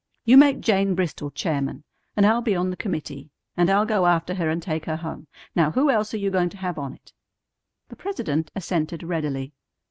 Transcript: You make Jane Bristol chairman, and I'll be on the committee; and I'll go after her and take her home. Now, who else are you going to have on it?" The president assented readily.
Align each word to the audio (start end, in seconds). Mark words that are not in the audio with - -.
You 0.25 0.35
make 0.35 0.61
Jane 0.61 0.95
Bristol 0.95 1.29
chairman, 1.29 1.83
and 2.17 2.25
I'll 2.25 2.41
be 2.41 2.55
on 2.55 2.71
the 2.71 2.75
committee; 2.75 3.29
and 3.55 3.69
I'll 3.69 3.85
go 3.85 4.07
after 4.07 4.33
her 4.33 4.49
and 4.49 4.59
take 4.59 4.85
her 4.85 4.95
home. 4.95 5.27
Now, 5.55 5.69
who 5.69 5.91
else 5.91 6.11
are 6.15 6.17
you 6.17 6.31
going 6.31 6.49
to 6.49 6.57
have 6.57 6.79
on 6.79 6.95
it?" 6.95 7.13
The 7.89 7.95
president 7.95 8.49
assented 8.55 9.03
readily. 9.03 9.53